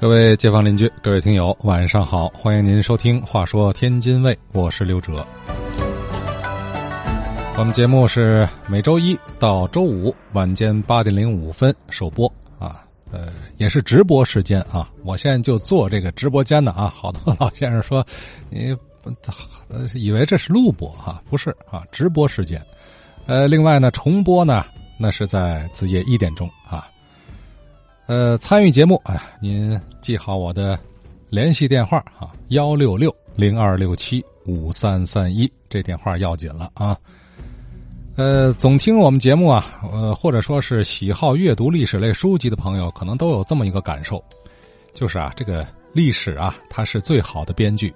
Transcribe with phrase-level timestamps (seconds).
[0.00, 2.26] 各位街坊邻居，各位听友，晚上好！
[2.28, 5.26] 欢迎您收听《话说天津卫》，我是刘哲。
[7.58, 12.26] 我们节目是每周一到周五晚间八点零五分首播
[12.58, 12.82] 啊，
[13.12, 13.28] 呃，
[13.58, 14.90] 也是直播时间啊。
[15.04, 18.02] 我现在就做这个直播间的啊，好多老先生说
[18.48, 18.74] 你
[19.68, 22.58] 呃以为这是录播哈，不是啊，直播时间。
[23.26, 24.64] 呃，另外呢，重播呢，
[24.96, 26.88] 那是在子夜一点钟啊。
[28.10, 30.76] 呃，参与节目，哎，您记好我的
[31.28, 36.98] 联系电话啊，幺六六零二六七五三三一，这电话要紧了啊。
[38.16, 44.20] 呃，总听我们节目啊，呃，或者说是喜好阅读历史类书籍的朋友，可能都有这么一个感受，
[44.92, 47.94] 就是啊，这个历史啊，它是最好的编剧，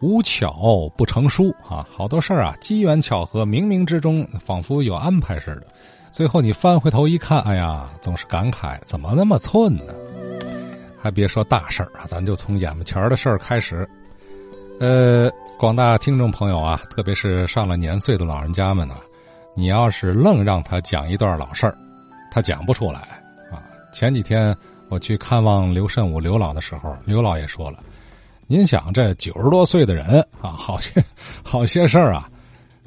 [0.00, 5.68] 无巧不成书啊，好多事儿啊，机缘巧合，冥冥之中仿佛有安排似的。
[6.16, 9.92] 最后你翻回头一看，哎呀，总是感慨怎么那么寸呢？
[10.98, 13.86] 还别说大事儿啊，咱就从眼巴前儿的事儿开始。
[14.80, 18.94] 呃，广大听众朋友啊，特别是上了年岁的老人家们呢，
[19.54, 21.76] 你要是愣让他讲一段老事儿，
[22.32, 23.00] 他讲不出来
[23.52, 23.60] 啊。
[23.92, 24.56] 前几天
[24.88, 27.80] 我去看望刘慎武刘老的时候，刘老爷说了
[28.48, 31.04] ：“您想这九十多岁的人啊，好些
[31.42, 32.26] 好些事儿啊。”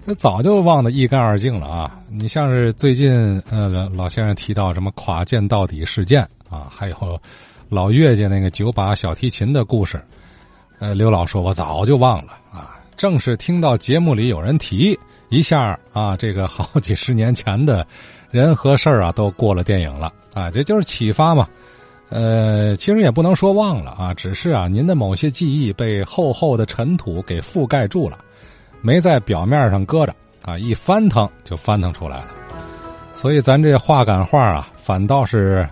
[0.05, 1.99] 那早就忘得一干二净了啊！
[2.09, 7.21] 你像是最近呃老先生提到什么垮剑到底事件啊，还有
[7.67, 10.01] 老岳家那个九把小提琴的故事，
[10.79, 12.75] 呃刘老说我早就忘了啊。
[12.97, 14.97] 正是听到节目里有人提
[15.29, 17.85] 一下啊，这个好几十年前的
[18.31, 21.47] 人和事儿啊都过了电影了啊，这就是启发嘛。
[22.09, 28.17] 呃，其实也不能说忘了啊，只是啊您的某些记忆被厚厚的尘土给覆盖住了。
[28.81, 32.27] 没在表面上搁着啊，一翻腾就翻腾出来了，
[33.13, 35.67] 所以咱这话赶话啊，反倒是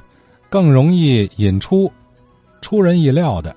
[0.49, 1.91] 更容易引出
[2.61, 3.55] 出人意料的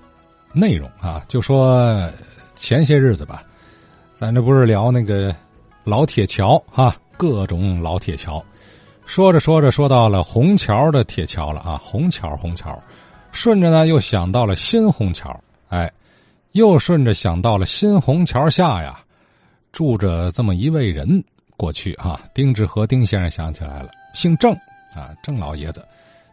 [0.52, 1.22] 内容啊。
[1.26, 2.08] 就说
[2.54, 3.42] 前些日子吧，
[4.14, 5.34] 咱这不是聊那个
[5.82, 8.42] 老铁桥哈，各种老铁桥，
[9.04, 12.80] 说着说着说到了虹桥的铁桥了啊，虹桥虹桥，
[13.32, 15.90] 顺着呢又想到了新虹桥，哎，
[16.52, 18.98] 又顺着想到了新虹桥下呀。
[19.72, 21.22] 住着这么一位人，
[21.56, 24.52] 过去啊，丁志和丁先生想起来了，姓郑
[24.94, 25.84] 啊，郑老爷子。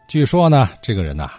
[0.08, 1.30] 据说呢，这个人呐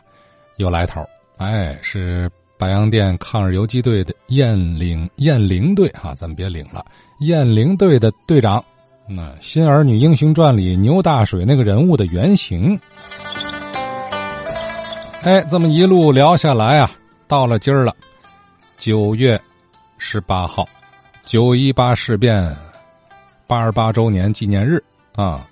[0.57, 1.03] 有来头，
[1.38, 6.85] 哎，是白洋淀抗日游击队的雁岭雁翎队啊，咱们别领了，
[7.19, 8.63] 雁翎队的队长。
[9.07, 12.79] 那《新儿女英雄传》里牛大水那个人物的原型。
[15.23, 16.91] 哎，这么一路聊下来啊，
[17.27, 17.95] 到了今儿了，
[18.77, 19.39] 九月
[19.97, 20.63] 十八号。
[21.29, 22.57] 九一八事变
[23.45, 25.47] 八十八周年纪念日啊，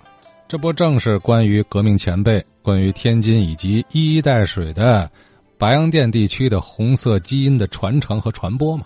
[0.48, 5.08] 这不正是关于革命前辈、关于天津以及一衣带水的
[5.56, 8.84] 白洋淀地区的红色基因的传承和传播吗？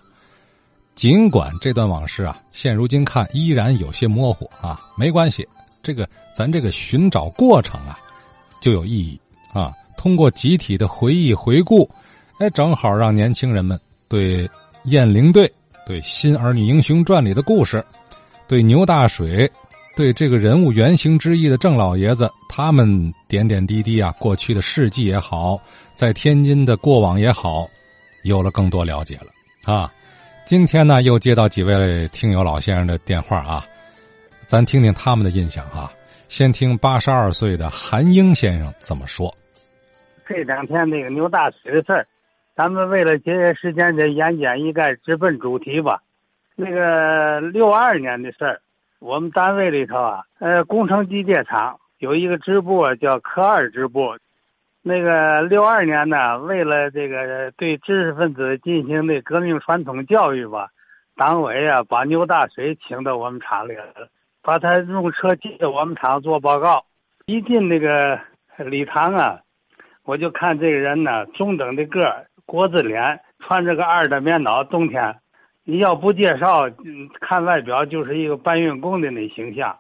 [0.95, 5.49] 尽管这段往事啊，现如今看依然有些模糊啊，没关系，
[5.83, 7.99] 这个咱这个寻找过程啊
[8.61, 9.19] 就有意义
[9.55, 9.73] 啊。
[9.97, 11.89] 通过集体的回忆回顾，
[12.37, 14.47] 哎，正好让年轻人们对
[14.85, 15.51] 雁翎队。
[15.87, 17.85] 对《新儿女英雄传》里的故事，
[18.47, 19.51] 对牛大水，
[19.97, 25.61] 对这个人物原型之一的郑老爷子，他们点点滴滴啊，过去的事迹也好，
[25.95, 27.69] 在天津的过往也好，
[28.25, 29.93] 有了更多了解了啊。
[30.45, 33.67] 今天呢，又接到几位听友老先生的电话啊，
[34.47, 35.91] 咱听听他们的印象哈。
[36.29, 39.33] 先听八十二岁的韩英先生怎么说。
[40.27, 42.07] 这两天那个牛大水的事儿。
[42.63, 46.01] 咱们为了节约时间，这言简意赅，直奔主题吧。
[46.55, 48.61] 那个六二年的事儿，
[49.01, 54.17] 我们单位里头啊，呃，工程机械厂有一个支部叫科二支部。
[54.81, 60.69] 那个六二年呢，为了这个对知识分子进行的革命传统教育吧，
[61.17, 64.09] 党委啊把牛大水请到我们厂里来了，
[64.41, 66.85] 把他用车接到我们厂做报告。
[67.27, 68.21] 一进那个
[68.59, 69.41] 礼堂啊，
[70.05, 72.25] 我就看这个人呢，中等的个儿。
[72.45, 75.17] 国字脸，穿着个二的棉袄，冬天，
[75.65, 76.69] 你要不介绍，
[77.21, 79.79] 看外表就是一个搬运工的那形象。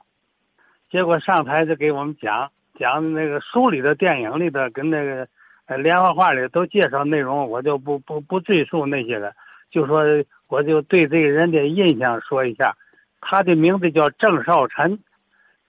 [0.90, 5.26] 结果上台就给我们讲讲那个书里的、电影里的，跟那个
[5.66, 9.32] 呃连环画里都介绍内容，我就不不不赘述那些个，
[9.70, 10.02] 就说
[10.48, 12.76] 我就对这个人的印象说一下。
[13.20, 14.98] 他的名字叫郑少臣，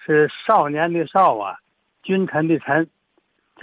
[0.03, 1.57] 是少年的少啊，
[2.01, 2.88] 君臣的臣。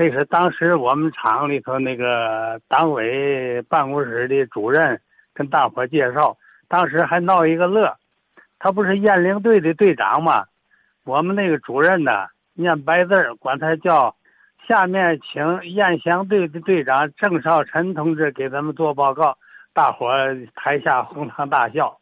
[0.01, 4.99] 这是当时我们厂里头那个党委办公室的主任
[5.35, 6.35] 跟大伙介绍，
[6.69, 7.95] 当时还闹一个乐。
[8.59, 10.47] 他不是雁翎队的队长吗？
[11.05, 14.17] 我们那个主任呢，念白字儿管他叫
[14.67, 19.37] 下面请雁翔队的队长郑少臣同志给咱们做报告。
[19.75, 20.11] 大伙
[20.55, 21.99] 台下哄堂大笑，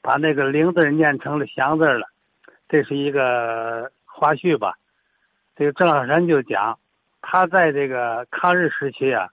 [0.00, 2.08] 把那个“灵”字念成了“祥”字了。
[2.70, 4.78] 这是一个花絮吧。
[5.54, 6.78] 这个郑少臣就讲，
[7.26, 9.26] 他在这个抗日时期啊，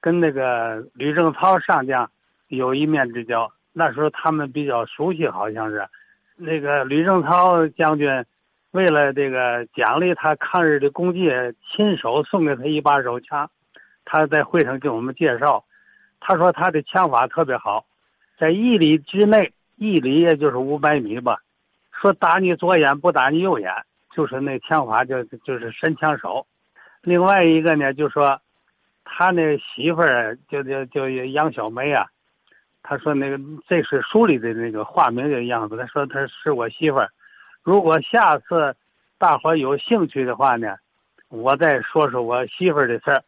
[0.00, 2.08] 跟那个吕正操上将
[2.48, 3.50] 有一面之交。
[3.72, 5.88] 那时候他们比较熟悉，好像是
[6.36, 8.24] 那个吕正操将军
[8.72, 11.30] 为了这个奖励他抗日的功绩，
[11.70, 13.50] 亲手送给他一把手枪。
[14.04, 15.64] 他在会上给我们介绍，
[16.20, 17.86] 他说他的枪法特别好，
[18.38, 21.38] 在一里之内，一里也就是五百米吧。
[21.92, 23.72] 说打你左眼不打你右眼，
[24.14, 26.46] 就是那枪法就就是神枪手。
[27.08, 28.40] 另外一个呢，就说
[29.04, 32.06] 他那媳妇儿就就就杨小梅啊，
[32.82, 35.76] 他说那个这是书里的那个化名的样子。
[35.76, 37.08] 他说他是我媳妇儿。
[37.62, 38.76] 如果下次
[39.18, 40.76] 大伙有兴趣的话呢，
[41.28, 43.22] 我再说说我媳妇儿的事儿。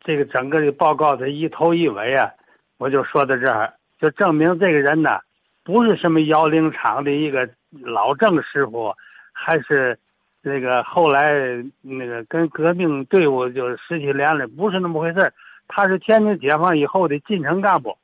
[0.00, 2.30] 这个整个的报告的一头一尾啊，
[2.78, 5.20] 我就说到这儿，就证明这个人呢，
[5.62, 7.48] 不是什么摇铃厂的一个。
[7.84, 8.92] 老郑师傅，
[9.32, 9.96] 还是
[10.42, 11.30] 那个后来
[11.82, 15.32] 那个跟革命队伍就失去联络，不是那么回事
[15.68, 17.96] 他是天津解放以后的进城干部。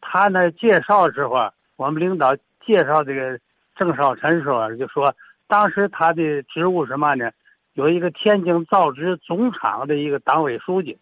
[0.00, 3.38] 他呢介绍时候，我们领导介绍这个
[3.76, 5.14] 郑少臣时候就说，
[5.48, 7.30] 当时他的职务什么呢？
[7.74, 10.96] 有一个天津造纸总厂的一个党委书记，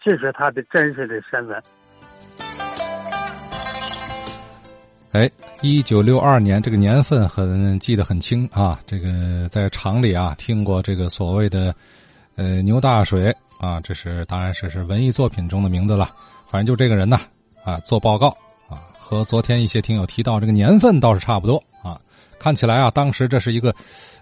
[0.00, 1.62] 这是他的真实的身份。
[5.16, 5.30] 哎，
[5.62, 8.78] 一九六二年这个年份很记得很清啊。
[8.86, 11.74] 这个在厂里啊听过这个所谓的，
[12.34, 16.10] 呃牛大水啊，这是当然是是文艺作品中的名字了。
[16.46, 17.18] 反正就这个人呢
[17.64, 18.28] 啊做报告
[18.68, 21.98] 啊，和昨天一些听友提到这个年份倒是差不多啊。
[22.38, 23.74] 看起来啊，当时这是一个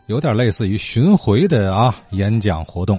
[0.07, 2.97] 有点类似于巡回的啊演讲活动。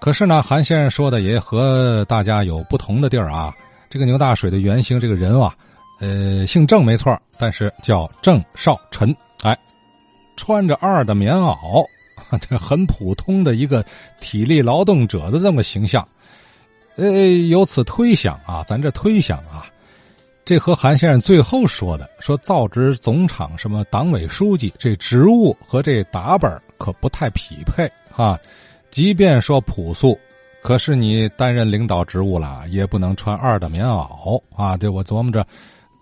[0.00, 3.54] 可是呢，韩先生说的也和大家有不同的地儿啊。
[3.88, 5.54] 这个牛大水的原型这个人啊。
[6.00, 9.14] 呃，姓郑没错，但是叫郑少臣。
[9.42, 9.56] 哎，
[10.36, 11.84] 穿着二的棉袄，
[12.48, 13.84] 这很普通的一个
[14.20, 16.06] 体力劳动者的这么形象。
[16.96, 19.66] 呃，由此推想啊，咱这推想啊，
[20.44, 28.38] 这和韩先生最后说的说造纸总厂什么党委书记这职务和这打扮可不太匹配啊。
[28.90, 30.18] 即便说朴素，
[30.62, 34.76] 可是你担任领导职务了，也不能穿二的棉袄啊。
[34.76, 35.46] 对我琢磨着。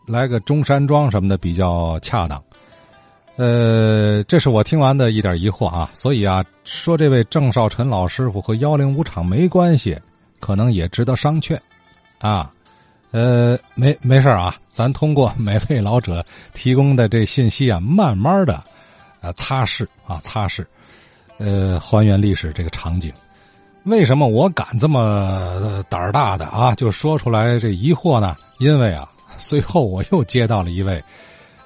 [0.07, 2.41] 来个中山装什么的比较恰当，
[3.35, 5.91] 呃，这是我听完的一点疑惑啊。
[5.93, 9.99] 所以啊，说这位郑少臣老师傅和幺零五厂没关系，
[10.39, 11.59] 可能也值得商榷，
[12.21, 12.53] 啊，
[13.11, 16.25] 呃，没没事啊，咱通过每位老者
[16.55, 18.63] 提供的这信息啊，慢慢的，
[19.21, 20.65] 呃，擦拭啊，擦拭，
[21.39, 23.13] 呃，还原历史这个场景。
[23.83, 28.37] 为什么我敢这么胆儿大的啊，就说出来这疑惑呢？
[28.59, 29.11] 因为啊。
[29.39, 31.03] 随后我又接到了一位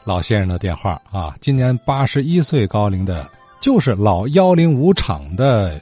[0.05, 3.29] 老先生的电话啊，今年八十一岁高龄的，
[3.61, 5.81] 就是老幺零五厂的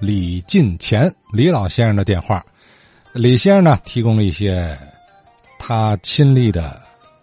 [0.00, 2.44] 李进前李老先生的电话。
[3.12, 4.76] 李先生呢，提供了一些
[5.58, 6.80] 他亲历的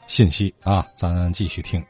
[0.08, 1.82] 信息啊，咱继续听。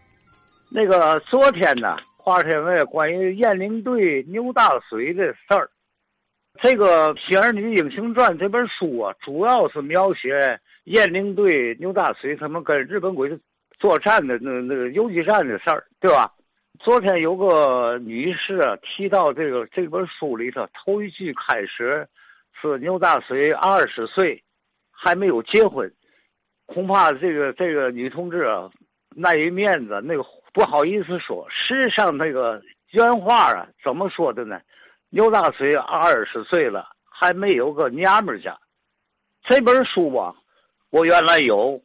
[0.70, 5.70] 那个昨天呢，华天问关于雁翎队牛大水的事儿，
[6.62, 10.60] 这个《新儿女英雄传》这本书啊，主要是描写。
[10.86, 13.40] 雁翎队牛大水他们跟日本鬼子
[13.80, 16.32] 作战的那那个游击战的事儿，对吧？
[16.80, 22.08] 昨天有个女士提到这个这本书里头头一句开始
[22.60, 24.44] 是牛大水二十岁，
[24.92, 25.90] 还没有结婚，
[26.66, 28.70] 恐怕这个这个女同志啊
[29.24, 31.48] 碍于面子，那个不好意思说。
[31.50, 32.62] 实际上那个
[32.92, 34.60] 原话啊怎么说的呢？
[35.12, 38.58] 牛大水二十岁了，还没有个娘们家。
[39.44, 40.36] 这本书吧。
[40.94, 41.82] 我原来有，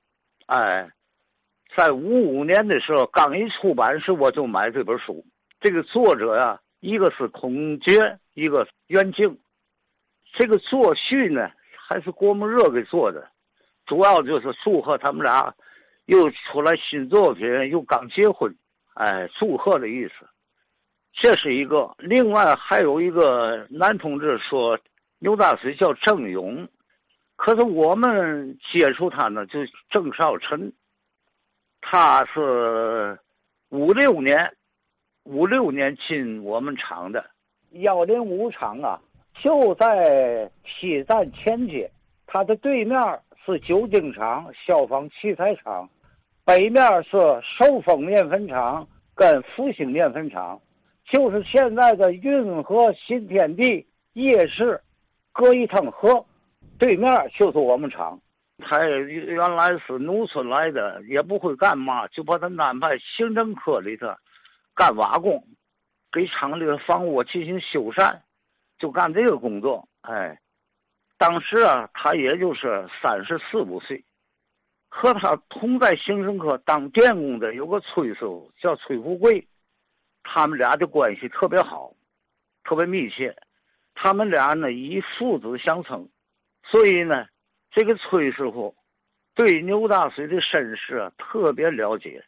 [0.49, 0.87] 哎，
[1.75, 5.25] 在五五年的时候刚一出版时，我就买这本书。
[5.61, 9.35] 这个作者呀，一个是孔觉，一个袁静。
[10.35, 11.51] 这个作序呢，
[11.89, 13.27] 还是郭沫若给做的，
[13.87, 15.55] 主要就是祝贺他们俩
[16.05, 18.55] 又出来新作品，又刚结婚，
[18.93, 20.29] 哎，祝贺的意思。
[21.15, 21.95] 这是一个。
[21.97, 24.79] 另外还有一个男同志说，
[25.19, 26.69] 牛大水叫郑勇。
[27.39, 30.73] 可是我们接触他呢，就郑少臣，
[31.81, 33.17] 他是
[33.69, 34.37] 五六年，
[35.23, 37.25] 五六年进我们厂的
[37.71, 39.01] 幺零五厂啊，
[39.41, 41.89] 就在西站前街，
[42.27, 43.01] 他的对面
[43.47, 45.89] 是酒精厂、消防器材厂，
[46.45, 47.13] 北面是
[47.57, 50.61] 寿丰面粉厂跟复兴面粉厂，
[51.09, 54.81] 就是现在的运河新天地夜市。
[55.31, 56.27] 隔一趟河，
[56.79, 58.21] 对面就是我们厂。
[58.61, 64.09] 他原来是农村来的，也不会干嘛，就把他安排行政科里头
[64.75, 65.45] 干瓦工，
[66.11, 68.19] 给厂里的房屋进行修缮，
[68.77, 69.89] 就干这个工作。
[70.01, 70.37] 哎，
[71.17, 74.05] 当时啊，他也就是三十四五岁，
[74.89, 79.47] 和他同在行政科当电工的有个崔师傅叫崔富贵，
[80.25, 81.93] 他们俩的关系特别好，
[82.65, 83.37] 特别密切。
[83.95, 86.09] 他们俩呢以父子相称，
[86.71, 87.27] 所以呢。
[87.71, 88.75] 这个崔师傅
[89.35, 92.25] 对牛大水的身世啊特别了解。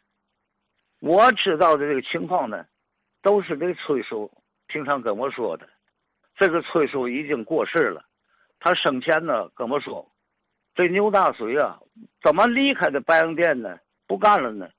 [0.99, 2.63] 我知道的这个情况呢，
[3.23, 4.31] 都是这个崔叔
[4.67, 5.67] 平常跟我说的。
[6.35, 8.05] 这个崔叔已经过世了，
[8.59, 10.09] 他生前呢跟我说，
[10.75, 11.79] 这牛大水啊
[12.21, 13.79] 怎么离开的白洋淀呢？
[14.05, 14.69] 不干了呢？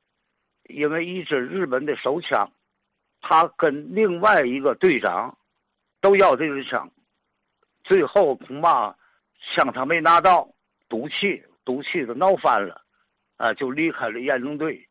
[0.70, 2.50] 因为一支日本的手枪，
[3.20, 5.36] 他跟另外一个队长
[6.00, 6.88] 都要这支枪，
[7.82, 8.96] 最后恐怕。
[9.54, 10.48] 枪他没拿到，
[10.88, 12.80] 赌气，赌气的闹翻了，
[13.36, 14.88] 啊，就离开了严中队，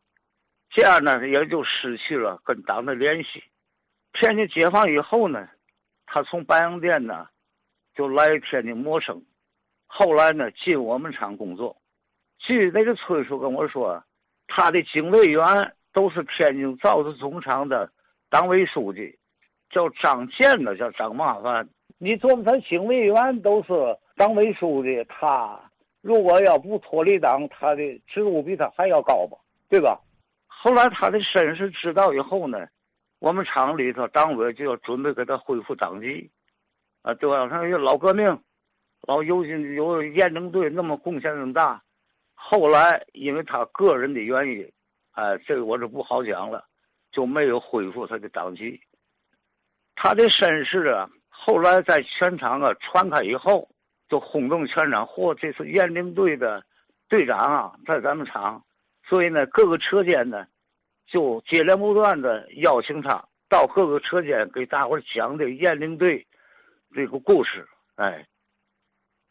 [0.70, 3.42] 这样呢，也就失去了跟党的联系。
[4.12, 5.48] 天津解放以后呢，
[6.06, 7.26] 他从白洋淀呢，
[7.94, 9.24] 就来天津谋生，
[9.86, 11.76] 后来呢，进我们厂工作。
[12.38, 14.04] 据那个崔叔跟我说，
[14.46, 17.90] 他的警卫员都是天津造纸总厂的
[18.28, 19.18] 党委书记，
[19.70, 21.66] 叫张健的，叫张麻烦。
[21.98, 23.72] 你琢磨他警卫员都是。
[24.16, 25.58] 党委书记，他
[26.00, 29.38] 如果要不脱离党，他的职务比他还要高吧，
[29.68, 29.98] 对吧？
[30.46, 32.66] 后来他的身世知道以后呢，
[33.18, 36.30] 我们厂里头党委就要准备给他恢复党籍，
[37.02, 37.48] 啊，对吧？
[37.48, 38.26] 他有老革命，
[39.02, 41.82] 老有有验证队那么贡献那么大，
[42.34, 44.70] 后来因为他个人的原因，
[45.12, 46.64] 哎，这个我就不好讲了，
[47.10, 48.80] 就没有恢复他的党籍。
[49.96, 53.68] 他的身世啊，后来在全厂啊传开以后。
[54.12, 55.32] 就轰动全场，嚯！
[55.32, 56.62] 这是雁翎队的
[57.08, 58.62] 队长啊，在咱们厂，
[59.08, 60.46] 所以呢，各个车间呢，
[61.06, 66.26] 就接连不断的邀请他到各个车间给大伙讲这雁翎队
[66.94, 67.66] 这个故事。
[67.94, 68.26] 哎，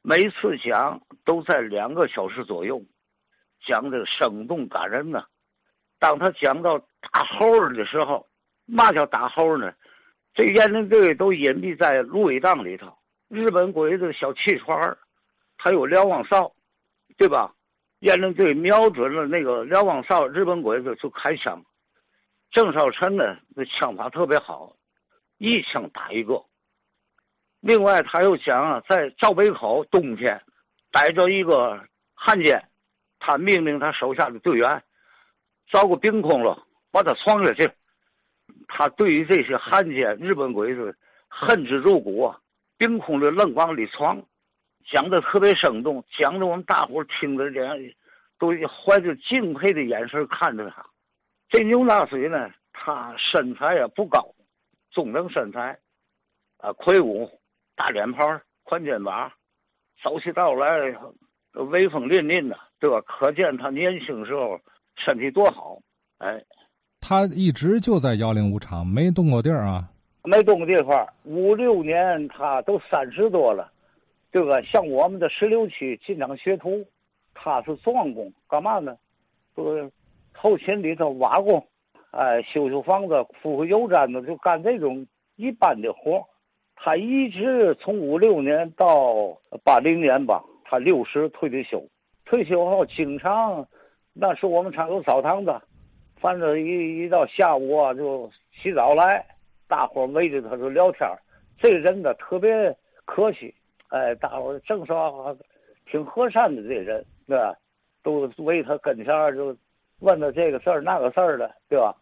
[0.01, 2.81] 每次讲都在两个小时左右，
[3.67, 5.23] 讲的生动感人呢。
[6.00, 6.79] 当他讲到
[7.11, 8.27] 打猴的时候，
[8.65, 9.71] 嘛叫打猴呢？
[10.33, 12.91] 这雁翎队都隐蔽在芦苇荡里头。
[13.31, 14.97] 日本鬼子小汽船
[15.57, 16.51] 还有瞭望哨，
[17.17, 17.55] 对吧？
[18.00, 21.63] 严令队瞄准了那个瞭望哨，日本鬼子就开枪。
[22.51, 24.75] 郑少臣呢，那枪法特别好，
[25.38, 26.43] 一枪打一个。
[27.61, 30.41] 另外，他又讲啊，在赵北口冬天，
[30.91, 31.81] 逮着一个
[32.13, 32.67] 汉奸，
[33.17, 34.83] 他命令他手下的队员
[35.71, 37.71] 找个冰空了，把他闯下去。
[38.67, 40.93] 他对于这些汉奸、日本鬼子
[41.29, 42.40] 恨之入骨啊。
[42.81, 44.19] 凭空的愣往里闯，
[44.91, 47.77] 讲的特别生动，讲的我们大伙听着这样，
[48.39, 50.83] 都怀着敬佩的眼神看着他。
[51.47, 54.33] 这牛大水呢，他身材也不高，
[54.89, 55.77] 中等身材，
[56.57, 57.29] 啊，魁梧，
[57.75, 59.31] 大脸盘，宽肩膀，
[60.03, 60.79] 走起道来
[61.51, 63.00] 威风凛凛的，对吧？
[63.01, 64.59] 可见他年轻时候
[64.95, 65.77] 身体多好。
[66.17, 66.43] 哎，
[67.00, 69.88] 他一直就在幺零五厂，没动过地儿啊。
[70.23, 73.71] 没动过地方，五六年他都三十多了，
[74.31, 74.61] 对吧？
[74.61, 76.85] 像我们的十六区进厂学徒，
[77.33, 78.95] 他是壮工，干嘛呢？
[79.55, 79.91] 是
[80.31, 81.65] 后勤里头瓦工，
[82.11, 85.05] 哎，修修房子、铺铺油毡子，就干这种
[85.37, 86.23] 一般的活。
[86.75, 91.83] 他一直从五六年到八零年吧，他六十退的休。
[92.25, 93.67] 退休后经常，
[94.13, 95.59] 那时我们厂有澡堂子，
[96.19, 99.25] 反正一一到下午啊就洗澡来。
[99.71, 101.07] 大伙围着他就聊天
[101.57, 102.75] 这个人呢特别
[103.05, 103.55] 客气，
[103.87, 105.33] 哎，大伙正说
[105.89, 107.55] 挺和善的这人，对吧？
[108.03, 109.55] 都围他跟前就
[109.99, 111.95] 问他这个事儿那个事儿的，对吧？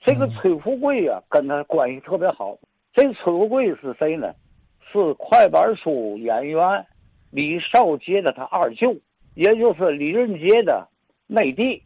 [0.00, 2.56] 这个崔富贵呀，跟他关系特别好。
[2.94, 4.32] 这崔富贵是谁呢？
[4.90, 6.86] 是快板书演员
[7.30, 8.96] 李少杰的他二舅，
[9.34, 10.88] 也就是李仁杰的
[11.26, 11.82] 内弟。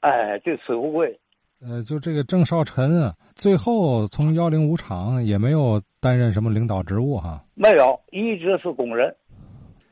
[0.00, 1.18] 哎，这崔富贵。
[1.60, 9.14] 呃，就这个郑少臣啊，最后从幺零五厂也没有担任什么领导职务哈，没有，一直是工人。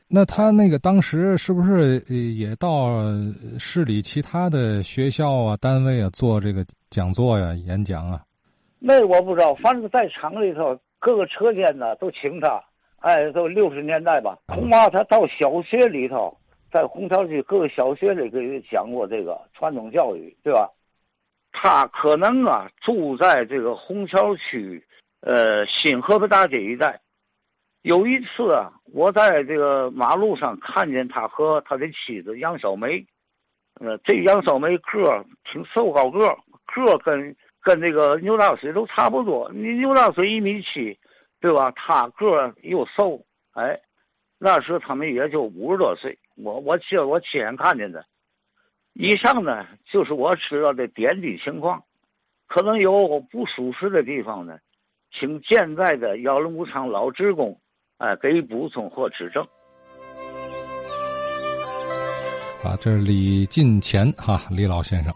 [0.07, 1.99] 那他那个当时是不是
[2.35, 3.03] 也到
[3.57, 8.23] 市里其他的学校啊、单位啊做这个讲座呀、演讲啊？
[8.77, 12.63] 那我不知道，反正在厂里头各个车间呢都请他。
[12.99, 16.35] 哎，都六十年代吧，恐怕他到小学里头，
[16.71, 20.69] 在红桥区各个小学里给讲过这个传统教育，对吧？
[21.57, 24.83] 他可能啊住在这个虹桥区，
[25.21, 26.99] 呃新河北大街一带，
[27.81, 33.03] 有一次啊，我在这个马路上看见他和他的妻子杨小梅，
[33.79, 39.49] 呃，这杨小梅个儿挺瘦高个儿，个儿跟跟这个牛大水都差不多。
[39.53, 40.99] 你牛大水一米七，
[41.39, 41.71] 对吧？
[41.71, 43.19] 他个儿又瘦，
[43.53, 43.79] 哎，
[44.37, 46.17] 那时他们也就五十多岁。
[46.35, 48.05] 我我亲我亲眼看见的。
[48.97, 51.83] 以上呢，就是我知道的点滴情况，
[52.47, 54.57] 可能有不属实的地方呢，
[55.11, 57.59] 请健在的幺零五厂老职工。
[57.97, 59.43] 哎，给予补充或指正。
[62.63, 65.13] 啊，这是李进前哈，李老先生。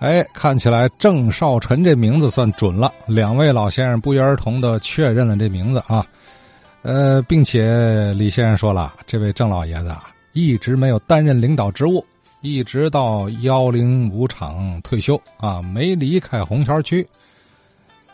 [0.00, 2.92] 哎，看起来郑少臣这名字算准了。
[3.08, 6.06] 两位老先生不约而同的确认了这名字啊。
[6.82, 12.04] 呃，并且李先生说了，这位郑老爷子啊，一直没有担任领导职务，
[12.40, 17.06] 一直到幺零五厂退休啊，没离开红桥区。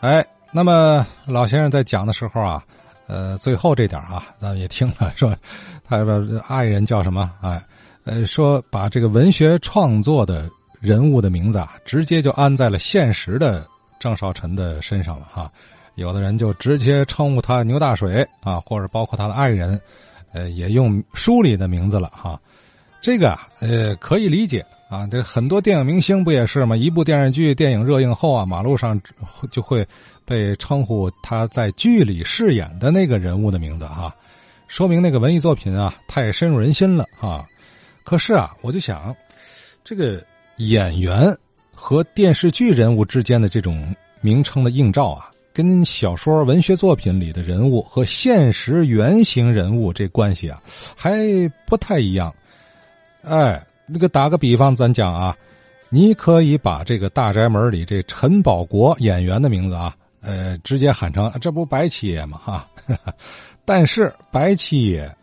[0.01, 2.63] 哎，那么老先生在讲的时候啊。
[3.05, 5.35] 呃，最后这点啊，咱们也听了，说
[5.83, 7.29] 他说爱人叫什么？
[7.41, 7.61] 哎，
[8.05, 10.49] 呃，说把这个文学创作的
[10.79, 13.67] 人物的名字啊，直接就安在了现实的
[13.99, 15.51] 郑少臣的身上了哈。
[15.95, 19.79] 有的人就直接称呼他牛大水啊，或者包括他的爱人，
[20.31, 22.39] 呃，也用书里的名字了哈。
[23.03, 25.05] 这个啊，呃，可以理解啊。
[25.11, 26.75] 这很多电影明星不也是吗？
[26.75, 28.99] 一部电视剧、电影热映后啊，马路上
[29.51, 29.85] 就会。
[30.25, 34.15] 被称呼他在剧里饰演的那个人物的名字哈，
[34.69, 37.45] 说明那个文艺作品啊太深入人心了哈。
[38.05, 39.13] 可是啊，我就想，
[39.83, 40.23] 这个
[40.59, 41.37] 演员
[41.73, 50.63] 和电视剧人物之间的这种名称的映照啊，跟小说文学作品里的人物和现实原型人物这关系啊，
[50.95, 51.19] 还
[51.67, 52.33] 不太一样。
[53.23, 55.35] 哎，那个打个比方，咱讲啊，
[55.89, 59.95] 你可以把这个《大宅门》里这陈宝国演员的名字啊。
[60.25, 62.37] 呃，直接喊成这不白七爷吗？
[62.37, 62.65] 哈，
[63.65, 65.13] 但是白七爷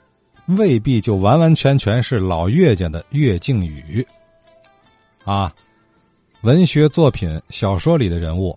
[0.44, 4.06] 未必就完完全全是老岳家的岳靖宇
[5.24, 5.50] 啊。
[6.42, 8.54] 文学作品、小说里的人物，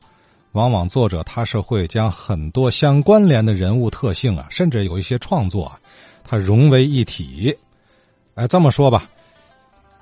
[0.52, 5.80] 往往作者他是会将很多相关联的人物特性啊，甚至有一些创作啊，
[6.26, 7.58] 它融为一体。
[8.36, 9.10] 哎，这么说吧，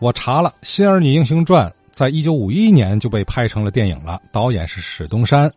[0.01, 5.49] 我查了《新儿女英雄传》，在一九五一年就被拍成了电影了，导演是史东山。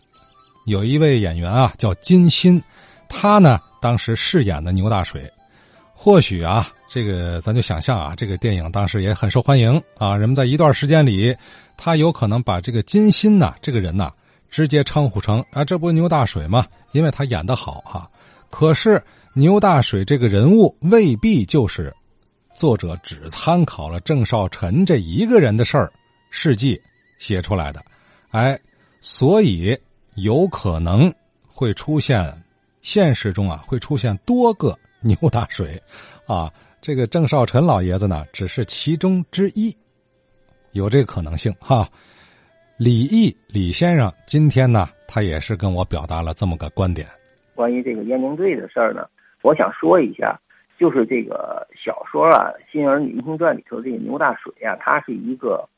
[0.67, 2.63] 有一位演员啊，叫金鑫，
[3.09, 5.23] 他呢当时饰演的牛大水，
[5.95, 11.35] 或许啊，这个咱就想象啊，这个电影当时也很受欢迎啊，人们在一段时间里，
[11.79, 14.13] 他有可能把这个金鑫呐这个人呐，
[14.51, 16.67] 直接称呼成啊，这不牛大水吗？
[16.93, 18.07] 因为他演的好哈。
[18.51, 19.03] 可是
[19.33, 21.91] 牛大水这个人物未必就是
[22.55, 25.93] 作者只参考了郑少臣这一个人的事儿
[26.31, 26.81] 事迹
[27.19, 27.85] 写出来的，
[28.31, 28.59] 哎，
[29.01, 29.79] 所以。
[30.17, 31.13] 有可能
[31.45, 32.33] 会出现，
[32.83, 35.77] 现实中啊会出现多个牛大水，
[36.25, 36.49] 啊，
[36.81, 39.77] 这个郑少臣老爷子呢只是其中之一，
[40.71, 41.89] 有这个可能性哈。
[42.77, 47.09] 李毅李先生今天呢，他也是跟我表达了这么个观点。
[47.57, 49.05] 关于这个燕宁队的事儿呢，
[49.43, 50.41] 我想说一下，
[50.79, 55.69] 就是这个小说啊《新儿女英雄传》里头这个牛大水啊，他是一个。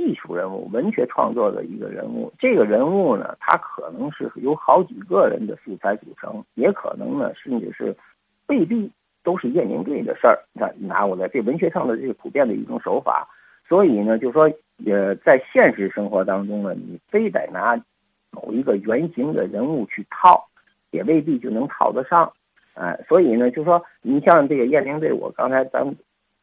[0.00, 7.96] 艺术人物、文学创作的一个人物，这个人物呢，他可能是由好几个人的素材组成，也可能呢，甚至是
[8.46, 8.88] 未必
[9.24, 10.38] 都是燕宁队的事儿。
[10.52, 13.26] 你，拿过来，这文学上的这个普遍的一种手法，
[13.68, 14.48] 所以呢，就说，
[14.86, 17.76] 呃，在现实生活当中呢，你非得拿
[18.30, 20.46] 某一个原型的人物去套，
[20.92, 22.32] 也未必就能套得上。
[22.78, 25.96] 哎，所以呢，就说你像这个燕翎队，我刚才咱们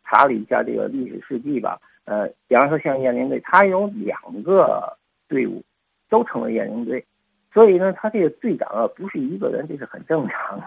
[0.04, 1.80] 查了一下这个历史事迹吧。
[2.04, 4.98] 呃，比方说像燕翎队，他有两个
[5.30, 5.64] 队伍
[6.10, 7.06] 都成了燕翎队，
[7.54, 10.66] 所以呢，他这个队长啊不是一个人，这是很正常的。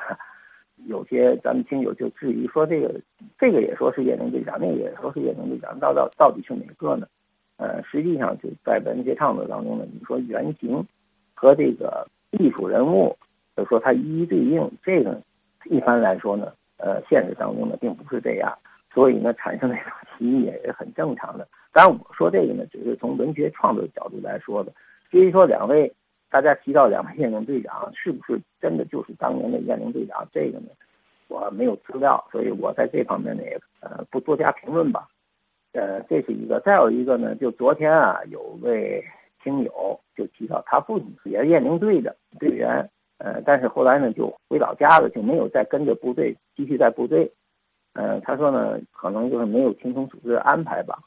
[0.87, 2.98] 有些咱们听友就质疑说，这个
[3.38, 7.07] 这个也说是燕翎队长，那个也说是燕翎队长，到到到底是哪个呢？
[7.59, 10.83] 呃，实际上就在文学创作当中呢，你说原型
[11.35, 13.16] 和这个艺术人物，
[13.57, 15.20] 就说他一一对应，这个
[15.64, 18.57] 一般来说呢，呃，现实当中呢并不是这样。
[18.92, 19.85] 所以呢，产生这种
[20.16, 21.47] 歧义也是很正常的。
[21.73, 24.73] 当然，我说这个呢，只是从文学创作角度来说的。
[25.11, 25.92] 至于说两位
[26.31, 30.68] 大家提到两位燕宁队长是不是真的就是当年的燕宁队长，这个呢，
[31.29, 35.07] 我没有资料，所以我在这方面呢也呃不多加评论吧。
[35.73, 36.59] 呃，这是一个。
[36.61, 39.05] 再有一个呢，就昨天啊，有位
[39.44, 47.31] 听友就提到他父亲也是燕宁队的队员，呃，但是后来呢就回老家了，就没有再跟着部队继续在部队。
[47.94, 50.98] 呃，他说呢，可能就是没有听从组织的安排吧。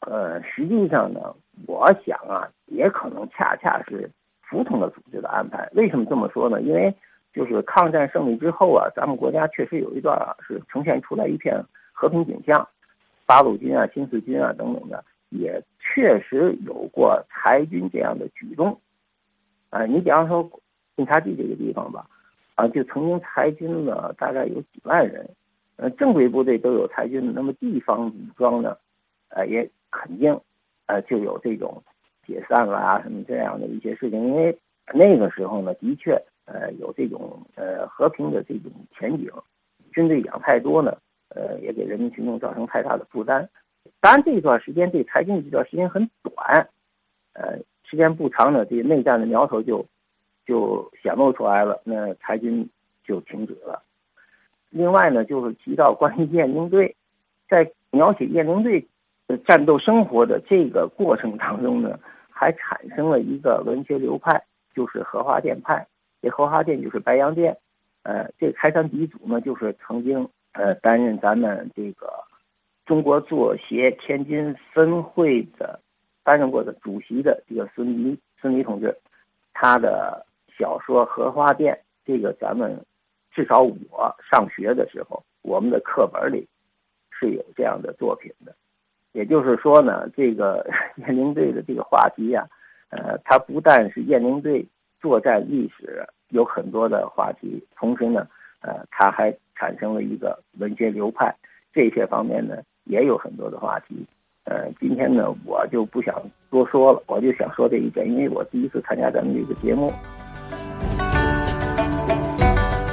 [0.00, 1.34] 呃，实际上呢，
[1.66, 4.08] 我想啊，也可能恰恰是
[4.42, 5.68] 服从了组织的安排。
[5.72, 6.60] 为什么这么说呢？
[6.62, 6.94] 因为
[7.32, 11.60] 就是抗战胜利之后啊，咱们国家确实有一段啊是呈现出来一片
[11.92, 12.68] 和平景象，
[13.26, 18.78] 八路军啊、新四军啊等等的，也确实有过裁军这样的举动。
[19.70, 20.48] 啊，你比方说
[20.96, 22.06] 晋察冀这个地方吧，
[22.54, 25.28] 啊，就曾经裁军了大概有几万人。
[25.76, 28.76] 呃，正规部队都有裁军，那么地方武装呢，
[29.28, 30.38] 呃，也肯定
[30.86, 31.82] 呃就有这种
[32.26, 34.58] 解散啦什么这样的一些事情，因为
[34.92, 36.20] 那个时候呢，的确。
[36.46, 39.30] 呃，有这种呃和平的这种前景，
[39.94, 40.94] 军队养太多呢，
[41.30, 43.48] 呃，也给人民群众造成太大的负担。
[43.98, 46.68] 当然，这段时间对裁军这段时间很短，
[47.32, 49.86] 呃，时间不长呢，这内战的苗头就
[50.46, 52.68] 就显露出来了，那裁军
[53.04, 53.82] 就停止了。
[54.70, 56.96] 另外呢，就是提到关于雁翎队，
[57.48, 58.86] 在描写雁翎队
[59.46, 64.42] 战斗生活的这个过程当中呢，还产生了一个文学流派，
[64.74, 65.86] 就是荷花店派。
[66.20, 67.56] 这荷花店就是白洋淀，
[68.02, 72.12] 呃，这开山鼻祖呢，就是曾经呃担任咱们这个
[72.84, 75.78] 中国作协天津分会的
[76.22, 78.96] 担任过的主席的这个孙犁孙犁同志，
[79.52, 80.26] 他的
[80.58, 82.78] 小说《荷花店》，这个咱们
[83.32, 86.46] 至少我上学的时候，我们的课本里
[87.10, 88.54] 是有这样的作品的。
[89.12, 90.66] 也就是说呢，这个
[91.06, 92.46] 雁翎队的这个话题呀，
[92.90, 94.66] 呃，它不但是雁翎队。
[95.00, 98.26] 作战历史有很多的话题，同时呢，
[98.62, 101.30] 呃，它还产生了一个文学流派，
[101.74, 104.06] 这些方面呢也有很多的话题。
[104.44, 106.14] 呃，今天呢我就不想
[106.48, 109.92] 多说了，我就想说这一点，因为我第一次参加咱们这个节目。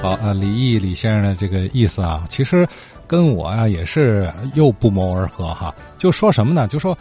[0.02, 2.68] 好啊，李毅李先生的这个意思啊，其实
[3.08, 5.74] 跟我啊也是又不谋而合哈。
[5.98, 6.68] 就说什么呢？
[6.68, 6.98] 就说。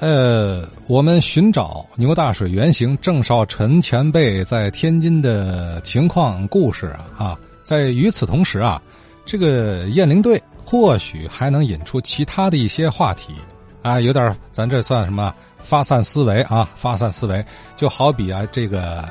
[0.00, 8.82] 呃，我们寻找牛大水原型郑少臣前辈在天津的情况故事啊啊，在与此同时啊，
[9.24, 13.34] 这个雁翎队或许还能引出其他的一些话题
[13.82, 16.68] 啊，有点咱这算什么发散思维啊？
[16.74, 17.44] 发散思维
[17.76, 19.08] 就好比啊，这个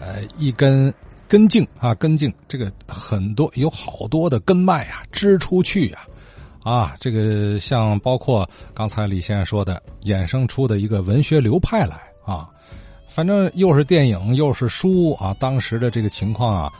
[0.00, 0.90] 呃一根
[1.32, 6.00] 根茎啊，根茎这个很多有好多的根脉啊，支出去呀。
[6.62, 12.50] 啊，这个像包括刚才李先生说的，衍生出的一个文学流派来啊，
[13.08, 16.72] 反正又是电影又是书啊，当时的这个情况啊，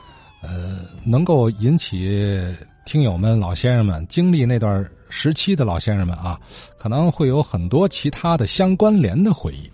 [0.43, 2.39] 呃，能够引起
[2.85, 6.39] 听友们、老先生们经历那段时期的老先生们啊，
[6.77, 9.67] 可能会有很多其他的相关联的回忆。